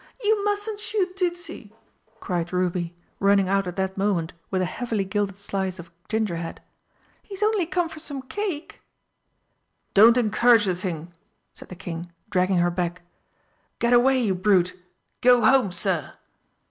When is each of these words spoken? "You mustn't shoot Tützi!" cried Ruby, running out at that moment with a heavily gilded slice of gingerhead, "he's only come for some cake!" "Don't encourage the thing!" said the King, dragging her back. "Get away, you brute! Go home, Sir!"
"You 0.23 0.43
mustn't 0.43 0.79
shoot 0.79 1.15
Tützi!" 1.15 1.69
cried 2.19 2.51
Ruby, 2.51 2.95
running 3.19 3.47
out 3.47 3.67
at 3.67 3.75
that 3.75 3.99
moment 3.99 4.33
with 4.49 4.63
a 4.63 4.65
heavily 4.65 5.05
gilded 5.05 5.37
slice 5.37 5.77
of 5.77 5.91
gingerhead, 6.09 6.59
"he's 7.21 7.43
only 7.43 7.67
come 7.67 7.87
for 7.87 7.99
some 7.99 8.23
cake!" 8.23 8.81
"Don't 9.93 10.17
encourage 10.17 10.65
the 10.65 10.73
thing!" 10.75 11.13
said 11.53 11.69
the 11.69 11.75
King, 11.75 12.11
dragging 12.31 12.57
her 12.57 12.71
back. 12.71 13.03
"Get 13.77 13.93
away, 13.93 14.19
you 14.19 14.33
brute! 14.33 14.73
Go 15.21 15.45
home, 15.45 15.71
Sir!" 15.71 16.13